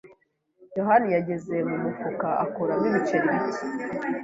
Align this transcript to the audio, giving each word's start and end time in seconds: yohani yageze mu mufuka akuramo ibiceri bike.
yohani 0.77 1.07
yageze 1.15 1.55
mu 1.69 1.75
mufuka 1.83 2.27
akuramo 2.43 2.85
ibiceri 2.89 3.27
bike. 3.33 3.63